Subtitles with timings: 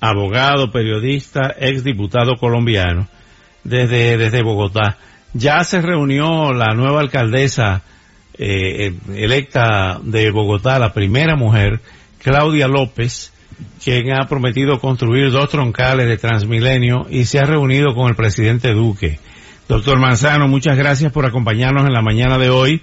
[0.00, 3.08] abogado, periodista, exdiputado colombiano,
[3.64, 4.98] desde, desde Bogotá.
[5.32, 7.82] Ya se reunió la nueva alcaldesa
[8.38, 11.80] eh, electa de Bogotá, la primera mujer,
[12.22, 13.33] Claudia López,
[13.82, 18.72] quien ha prometido construir dos troncales de Transmilenio y se ha reunido con el presidente
[18.72, 19.18] Duque.
[19.68, 22.82] Doctor Manzano, muchas gracias por acompañarnos en la mañana de hoy.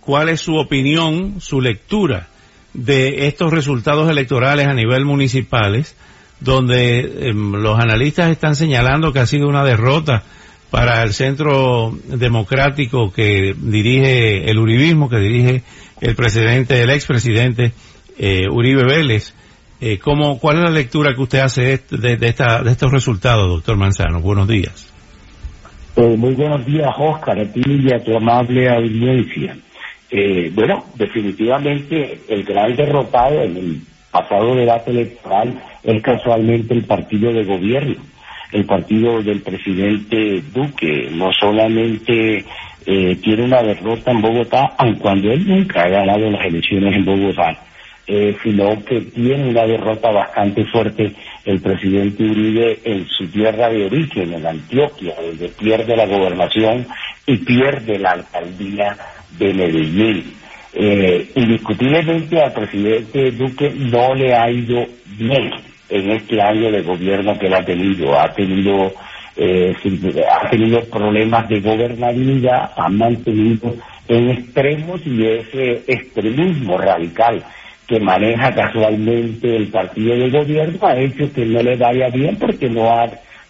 [0.00, 2.28] ¿Cuál es su opinión, su lectura
[2.74, 5.94] de estos resultados electorales a nivel municipales,
[6.40, 10.24] donde em, los analistas están señalando que ha sido una derrota
[10.70, 15.62] para el centro democrático que dirige el uribismo, que dirige
[16.00, 17.72] el presidente, el expresidente
[18.18, 19.34] eh, Uribe Vélez?
[19.84, 23.48] Eh, ¿cómo, ¿Cuál es la lectura que usted hace de, de, esta, de estos resultados,
[23.48, 24.20] doctor Manzano?
[24.20, 24.88] Buenos días.
[25.96, 29.56] Eh, muy buenos días, Oscar, a ti y a tu amable audiencia.
[30.08, 33.80] Eh, bueno, definitivamente el gran derrotado en el
[34.12, 37.96] pasado debate electoral es casualmente el partido de gobierno,
[38.52, 41.08] el partido del presidente Duque.
[41.10, 42.44] No solamente
[42.86, 47.04] eh, tiene una derrota en Bogotá, aun cuando él nunca ha ganado las elecciones en
[47.04, 47.58] Bogotá,
[48.06, 51.14] eh, sino que tiene una derrota bastante fuerte
[51.44, 56.86] el presidente Uribe en su tierra de origen, en Antioquia, donde pierde la gobernación
[57.26, 58.96] y pierde la alcaldía
[59.38, 60.34] de Medellín.
[60.74, 64.86] Eh, indiscutiblemente al presidente Duque no le ha ido
[65.18, 65.50] bien
[65.90, 68.18] en este año de gobierno que él ha tenido.
[68.18, 68.92] Ha tenido,
[69.36, 69.74] eh,
[70.28, 73.74] ha tenido problemas de gobernabilidad, ha mantenido
[74.08, 77.44] en extremos y ese extremismo radical
[77.86, 82.68] que maneja casualmente el partido de gobierno ha hecho que no le vaya bien porque
[82.68, 83.06] no ha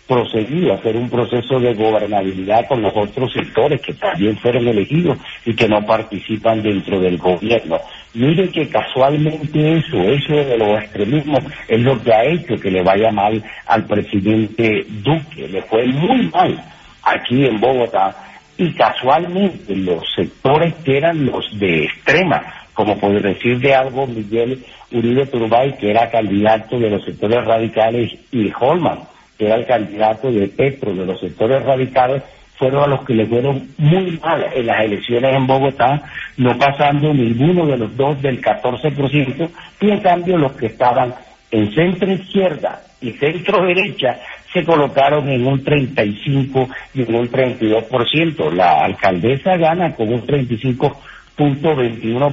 [0.06, 5.16] procedido a hacer un proceso de gobernabilidad con los otros sectores que también fueron elegidos
[5.46, 7.78] y que no participan dentro del gobierno.
[8.14, 12.82] Mire que casualmente eso, eso de los extremismos, es lo que ha hecho que le
[12.82, 15.48] vaya mal al presidente Duque.
[15.48, 16.62] Le fue muy mal
[17.04, 23.58] aquí en Bogotá y casualmente los sectores que eran los de extrema como por decir
[23.58, 29.00] de algo Miguel Uribe Turbay, que era candidato de los sectores radicales, y Holman,
[29.38, 32.22] que era el candidato de Petro de los sectores radicales,
[32.56, 36.02] fueron a los que le fueron muy mal en las elecciones en Bogotá,
[36.36, 41.14] no pasando ninguno de los dos del 14%, y en cambio los que estaban
[41.50, 44.18] en centro izquierda y centro derecha
[44.52, 48.52] se colocaron en un 35 y en un 32%.
[48.52, 51.00] La alcaldesa gana con un 35
[51.76, 52.32] veintiuno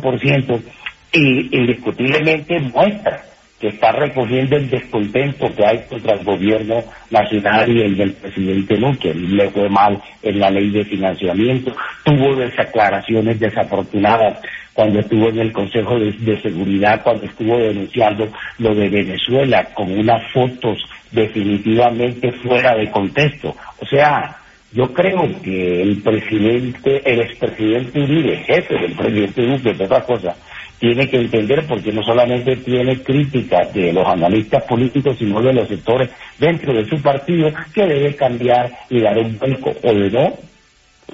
[1.11, 3.23] y indiscutiblemente muestra
[3.59, 6.75] que está recogiendo el descontento que hay contra el gobierno
[7.09, 9.13] nacional y el del presidente Luque.
[9.13, 11.75] Le fue mal en la ley de financiamiento,
[12.05, 14.39] tuvo desaclaraciones desafortunadas
[14.73, 18.27] cuando estuvo en el Consejo de, Seguridad, cuando estuvo denunciando
[18.59, 20.77] lo de Venezuela con unas fotos
[21.11, 23.55] definitivamente fuera de contexto.
[23.79, 24.37] O sea,
[24.71, 30.35] yo creo que el presidente, el expresidente Uribe, jefe del presidente Duque, de otra cosa,
[30.79, 35.67] tiene que entender porque no solamente tiene críticas de los analistas políticos, sino de los
[35.67, 40.33] sectores dentro de su partido que debe cambiar y dar un vuelco, o de no.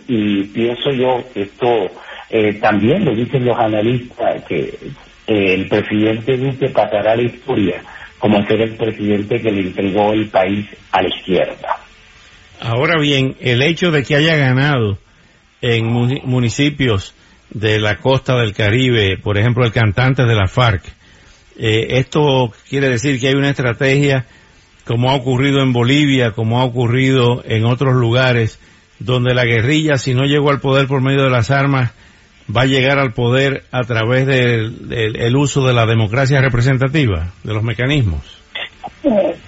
[0.07, 1.89] Y pienso yo que esto
[2.37, 4.77] eh, también lo dicen los analistas, que
[5.25, 7.81] el presidente Duque pasará la historia
[8.19, 11.77] como ser el presidente que le entregó el país a la izquierda.
[12.59, 14.97] Ahora bien, el hecho de que haya ganado
[15.61, 17.13] en municipios
[17.51, 20.83] de la costa del Caribe, por ejemplo, el cantante de la FARC,
[21.57, 24.25] eh, esto quiere decir que hay una estrategia,
[24.85, 28.59] como ha ocurrido en Bolivia, como ha ocurrido en otros lugares,
[28.99, 31.93] donde la guerrilla, si no llegó al poder por medio de las armas,
[32.55, 37.53] va a llegar al poder a través del, del uso de la democracia representativa, de
[37.53, 38.41] los mecanismos.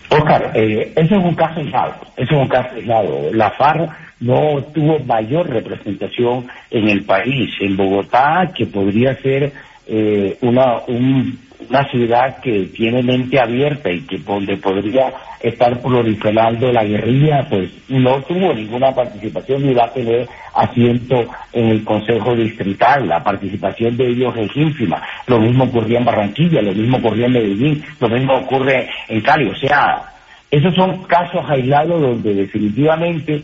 [0.09, 3.33] Oscar, eh, eso es un caso aislado, eso es un caso aislado.
[3.33, 3.89] La FARC
[4.19, 9.51] no tuvo mayor representación en el país, en Bogotá, que podría ser
[9.88, 16.71] eh, una, un, una ciudad que tiene mente abierta y que donde podría estar proliferando
[16.71, 22.35] la guerrilla, pues no tuvo ninguna participación ni va a tener asiento en el Consejo
[22.35, 23.07] Distrital.
[23.07, 25.01] La participación de ellos es ínfima.
[25.27, 29.49] Lo mismo ocurría en Barranquilla, lo mismo ocurría en Medellín, lo mismo ocurre en Cali.
[29.49, 30.03] O sea,
[30.49, 33.43] esos son casos aislados donde definitivamente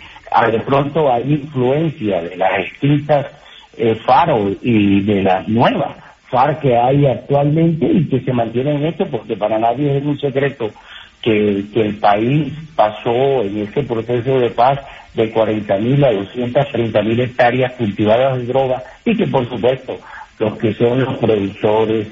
[0.51, 3.27] de pronto hay influencia de las extintas
[3.77, 5.95] eh, FARO y de las nuevas
[6.59, 10.71] que hay actualmente y que se mantiene en esto, porque para nadie es un secreto
[11.21, 14.80] que, el país pasó en este proceso de paz
[15.13, 20.00] de 40.000 a 230.000 hectáreas cultivadas de droga y que por supuesto
[20.39, 22.07] los que son los productores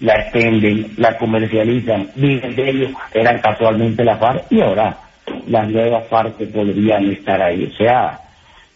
[0.00, 4.98] la extenden, la comercializan, viven de ellos, eran casualmente la FARC y ahora
[5.46, 7.70] las nuevas FARC que podrían estar ahí.
[7.72, 8.18] O sea,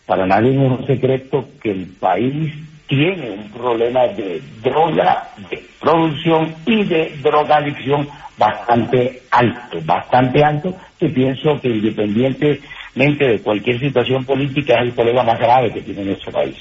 [0.07, 2.55] para nadie es un secreto que el país
[2.87, 11.09] tiene un problema de droga, de producción y de drogadicción bastante alto, bastante alto, que
[11.09, 16.33] pienso que independientemente de cualquier situación política es el problema más grave que tiene nuestro
[16.33, 16.57] país.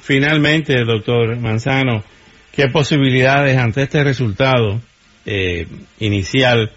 [0.00, 2.02] Finalmente, doctor Manzano,
[2.52, 4.80] ¿qué posibilidades ante este resultado
[5.26, 5.66] eh,
[6.00, 6.72] inicial,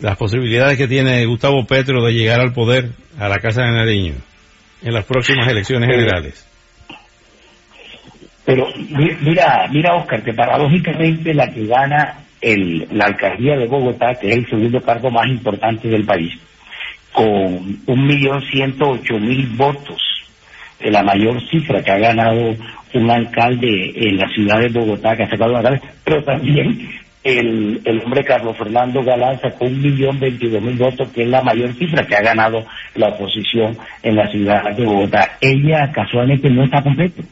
[0.00, 4.14] las posibilidades que tiene Gustavo Petro de llegar al poder a la Casa de Nariño
[4.82, 6.51] en las próximas elecciones eh, generales?
[8.44, 8.66] Pero
[9.20, 14.36] mira, mira Oscar, que paradójicamente la que gana el, la alcaldía de Bogotá, que es
[14.38, 16.32] el segundo cargo más importante del país,
[17.12, 20.00] con un millón ciento ocho mil votos,
[20.80, 22.56] la mayor cifra que ha ganado
[22.94, 26.90] un alcalde en la ciudad de Bogotá, que ha sacado una pero también
[27.22, 31.42] el, el hombre Carlos Fernando Galán sacó un millón veintidós mil votos, que es la
[31.42, 32.64] mayor cifra que ha ganado
[32.96, 35.38] la oposición en la ciudad de Bogotá.
[35.40, 37.22] Ella casualmente no está completa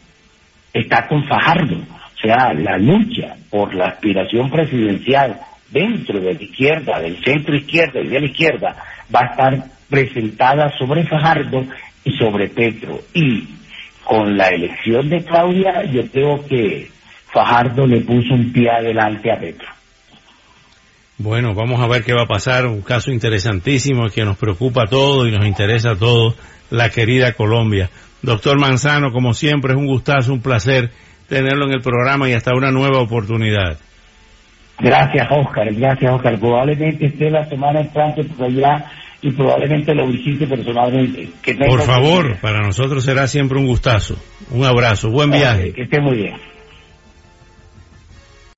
[0.72, 1.76] está con Fajardo.
[1.76, 5.40] O sea, la lucha por la aspiración presidencial
[5.70, 8.76] dentro de la izquierda, del centro izquierda y de la izquierda,
[9.14, 11.64] va a estar presentada sobre Fajardo
[12.04, 13.00] y sobre Petro.
[13.14, 13.48] Y
[14.04, 16.88] con la elección de Claudia, yo creo que
[17.32, 19.68] Fajardo le puso un pie adelante a Petro.
[21.22, 22.66] Bueno, vamos a ver qué va a pasar.
[22.66, 26.34] Un caso interesantísimo que nos preocupa a todos y nos interesa a todos,
[26.70, 27.90] la querida Colombia.
[28.22, 30.90] Doctor Manzano, como siempre, es un gustazo, un placer
[31.28, 33.76] tenerlo en el programa y hasta una nueva oportunidad.
[34.78, 35.70] Gracias, Oscar.
[35.74, 36.40] Gracias, Oscar.
[36.40, 38.86] Probablemente esté la semana entrante por allá
[39.20, 41.28] y probablemente lo visite personalmente.
[41.68, 44.16] por favor, para nosotros será siempre un gustazo.
[44.50, 45.10] Un abrazo.
[45.10, 45.74] Buen viaje.
[45.74, 46.34] que esté muy bien.